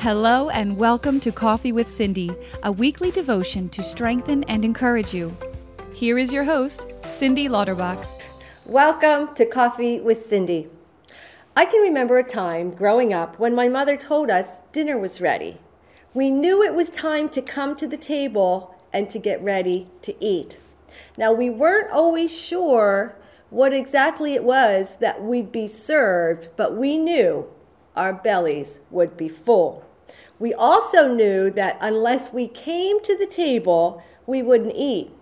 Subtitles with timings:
[0.00, 2.30] Hello, and welcome to Coffee with Cindy,
[2.62, 5.36] a weekly devotion to strengthen and encourage you.
[5.92, 8.02] Here is your host, Cindy Lauterbach.
[8.64, 10.70] Welcome to Coffee with Cindy.
[11.54, 15.58] I can remember a time growing up when my mother told us dinner was ready.
[16.14, 20.14] We knew it was time to come to the table and to get ready to
[20.18, 20.58] eat.
[21.18, 23.16] Now, we weren't always sure
[23.50, 27.48] what exactly it was that we'd be served, but we knew
[27.94, 29.84] our bellies would be full.
[30.40, 35.12] We also knew that unless we came to the table, we wouldn't eat,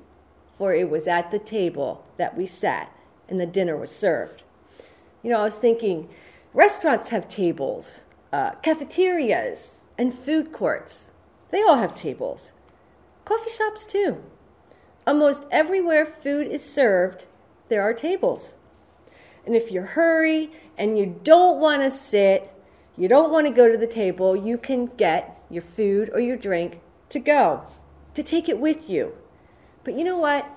[0.56, 2.92] for it was at the table that we sat
[3.28, 4.44] and the dinner was served.
[5.22, 6.08] You know, I was thinking
[6.54, 11.10] restaurants have tables, uh, cafeterias, and food courts.
[11.50, 12.52] They all have tables.
[13.24, 14.22] Coffee shops, too.
[15.04, 17.26] Almost everywhere food is served,
[17.68, 18.54] there are tables.
[19.44, 22.52] And if you hurry and you don't want to sit,
[22.98, 26.36] you don't want to go to the table, you can get your food or your
[26.36, 26.80] drink
[27.10, 27.62] to go,
[28.14, 29.14] to take it with you.
[29.84, 30.50] But you know what?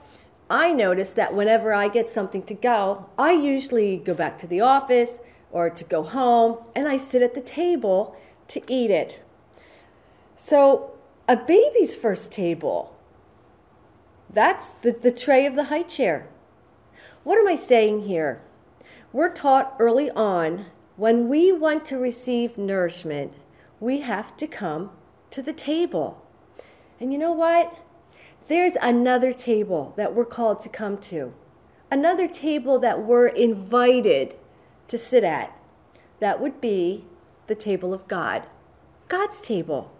[0.50, 4.60] I notice that whenever I get something to go, I usually go back to the
[4.60, 5.20] office
[5.52, 8.18] or to go home and I sit at the table
[8.50, 9.22] to eat it.
[10.36, 10.96] So,
[11.30, 12.98] a baby's first table,
[14.30, 16.28] that's the, the tray of the high chair.
[17.24, 18.42] What am I saying here?
[19.14, 23.34] We're taught early on when we want to receive nourishment,
[23.80, 24.92] we have to come
[25.32, 26.26] to the table.
[27.00, 27.80] And you know what?
[28.48, 31.34] There's another table that we're called to come to,
[31.90, 34.36] another table that we're invited
[34.88, 35.58] to sit at.
[36.20, 37.06] That would be
[37.48, 38.48] the table of God,
[39.08, 39.92] God's table.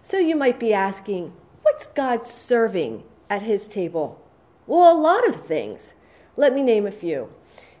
[0.00, 4.20] So you might be asking, what's God serving at his table?
[4.66, 5.94] Well, a lot of things.
[6.36, 7.32] Let me name a few.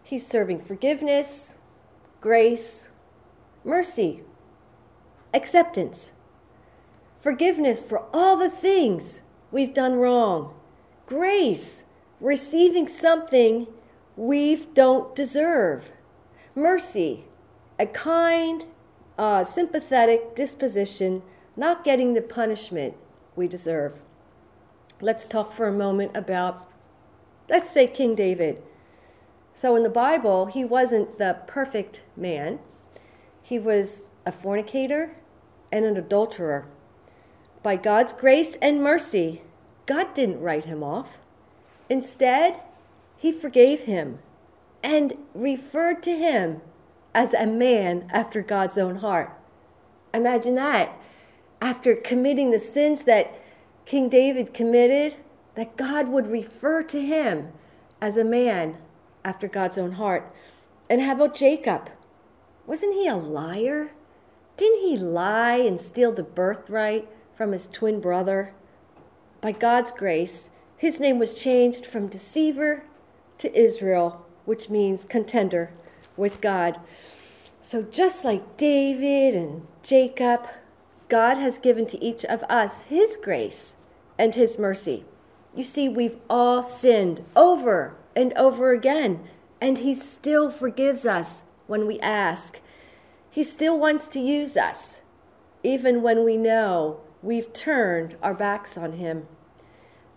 [0.02, 1.56] He's serving forgiveness,
[2.22, 2.88] grace,
[3.64, 4.22] mercy,
[5.34, 6.12] acceptance,
[7.18, 10.54] forgiveness for all the things we've done wrong,
[11.04, 11.82] grace,
[12.20, 13.66] receiving something
[14.16, 15.90] we don't deserve,
[16.54, 17.24] mercy,
[17.76, 18.66] a kind,
[19.18, 21.22] uh, sympathetic disposition,
[21.56, 22.94] not getting the punishment
[23.34, 23.94] we deserve.
[25.00, 26.70] Let's talk for a moment about,
[27.48, 28.62] let's say, King David.
[29.54, 32.58] So in the Bible, he wasn't the perfect man.
[33.42, 35.16] He was a fornicator
[35.70, 36.66] and an adulterer.
[37.62, 39.42] By God's grace and mercy,
[39.86, 41.18] God didn't write him off.
[41.88, 42.60] Instead,
[43.16, 44.18] he forgave him
[44.82, 46.60] and referred to him
[47.14, 49.38] as a man after God's own heart.
[50.14, 50.96] Imagine that.
[51.60, 53.34] After committing the sins that
[53.84, 55.16] King David committed,
[55.54, 57.52] that God would refer to him
[58.00, 58.78] as a man
[59.24, 60.34] after God's own heart.
[60.88, 61.90] And how about Jacob?
[62.66, 63.92] Wasn't he a liar?
[64.56, 68.52] Didn't he lie and steal the birthright from his twin brother?
[69.40, 72.84] By God's grace, his name was changed from deceiver
[73.38, 75.72] to Israel, which means contender
[76.16, 76.78] with God.
[77.60, 80.48] So, just like David and Jacob,
[81.08, 83.76] God has given to each of us his grace
[84.18, 85.04] and his mercy.
[85.54, 89.28] You see, we've all sinned over and over again,
[89.60, 92.60] and He still forgives us when we ask.
[93.30, 95.02] He still wants to use us,
[95.62, 99.26] even when we know we've turned our backs on Him.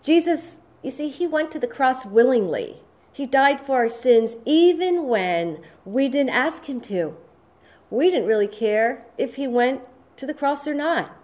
[0.02, 2.82] Jesus, you see, He went to the cross willingly.
[3.12, 7.16] He died for our sins even when we didn't ask Him to.
[7.88, 9.82] We didn't really care if He went
[10.16, 11.16] to the cross or not.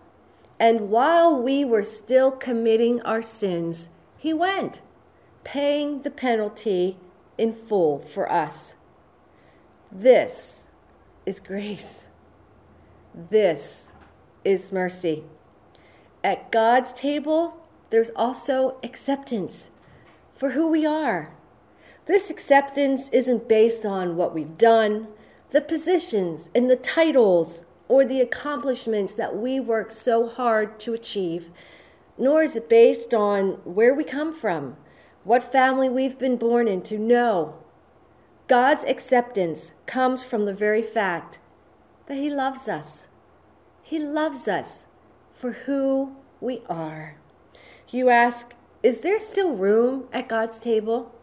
[0.58, 4.80] And while we were still committing our sins, He went
[5.44, 6.97] paying the penalty
[7.38, 8.76] in full for us.
[9.91, 10.69] This
[11.26, 12.08] is grace.
[13.14, 13.92] This
[14.44, 15.25] is mercy.
[16.25, 19.70] At God's table, there's also acceptance
[20.34, 21.34] for who we are.
[22.06, 25.08] This acceptance isn't based on what we've done,
[25.50, 31.50] the positions and the titles or the accomplishments that we work so hard to achieve,
[32.16, 34.76] nor is it based on where we come from
[35.24, 36.98] what family we've been born into.
[36.98, 37.54] No.
[38.48, 41.38] God's acceptance comes from the very fact
[42.06, 43.08] that He loves us.
[43.82, 44.86] He loves us
[45.32, 47.16] for who we are.
[47.90, 51.14] You ask, is there still room at God's table?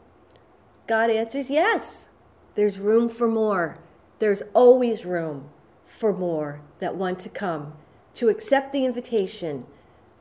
[0.87, 2.09] God answers, yes.
[2.55, 3.77] There's room for more.
[4.19, 5.49] There's always room
[5.85, 7.73] for more that want to come,
[8.13, 9.65] to accept the invitation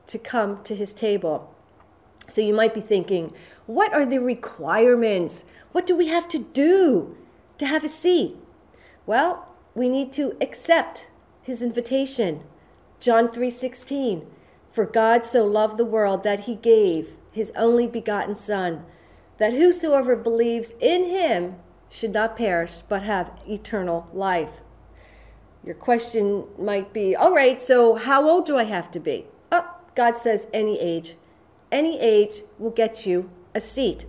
[0.07, 1.53] to come to his table.
[2.29, 3.33] So you might be thinking,
[3.65, 5.43] what are the requirements?
[5.71, 7.17] What do we have to do
[7.57, 8.37] to have a seat?
[9.05, 11.09] Well, we need to accept
[11.41, 12.43] his invitation.
[12.99, 14.25] John 3:16
[14.71, 18.85] For God so loved the world that he gave his only begotten son
[19.37, 21.55] that whosoever believes in him
[21.89, 24.61] should not perish but have eternal life.
[25.63, 29.27] Your question might be, all right, so how old do I have to be?
[29.51, 31.15] Oh, God says any age.
[31.71, 34.05] Any age will get you a seat.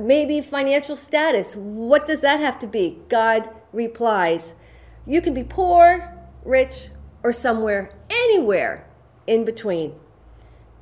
[0.00, 1.54] Maybe financial status.
[1.54, 2.98] What does that have to be?
[3.08, 4.54] God replies,
[5.06, 6.14] you can be poor,
[6.44, 6.88] rich,
[7.22, 8.86] or somewhere, anywhere
[9.26, 9.94] in between.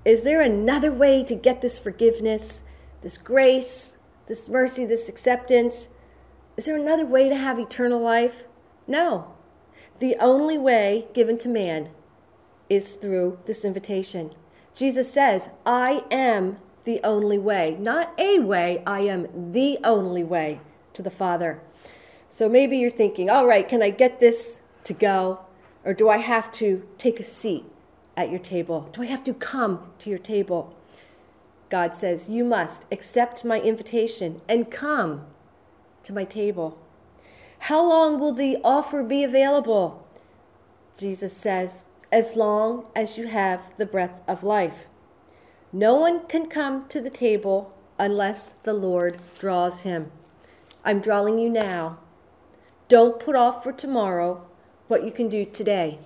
[0.05, 2.63] Is there another way to get this forgiveness,
[3.03, 3.97] this grace,
[4.29, 5.89] this mercy, this acceptance?
[6.57, 8.45] Is there another way to have eternal life?
[8.87, 9.35] No.
[9.99, 11.91] The only way given to man
[12.69, 14.35] is through this invitation.
[14.76, 17.76] Jesus says, I am the only way.
[17.81, 20.61] Not a way, I am the only way
[20.93, 21.61] to the Father.
[22.28, 25.40] So maybe you're thinking, all right, can I get this to go?
[25.84, 27.64] Or do I have to take a seat
[28.19, 28.88] at your table?
[28.93, 30.76] Do I have to come to your table?
[31.70, 35.25] God says, You must accept my invitation and come
[36.02, 36.79] to my table.
[37.61, 40.06] How long will the offer be available?
[40.99, 41.84] Jesus says,
[42.17, 44.87] As long as you have the breath of life.
[45.71, 50.11] No one can come to the table unless the Lord draws him.
[50.83, 51.99] I'm drawing you now.
[52.89, 54.47] Don't put off for tomorrow
[54.89, 55.99] what you can do today.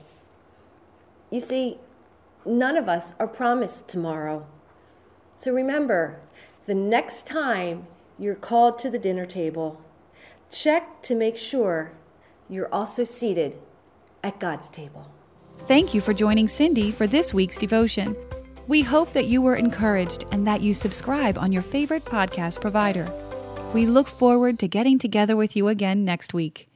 [1.30, 1.78] You see,
[2.44, 4.48] none of us are promised tomorrow.
[5.36, 6.18] So remember,
[6.66, 7.86] the next time
[8.18, 9.80] you're called to the dinner table,
[10.50, 11.92] check to make sure
[12.48, 13.60] you're also seated
[14.24, 15.12] at God's table.
[15.70, 18.16] Thank you for joining Cindy for this week's devotion.
[18.66, 23.08] We hope that you were encouraged and that you subscribe on your favorite podcast provider.
[23.72, 26.66] We look forward to getting together with you again next week.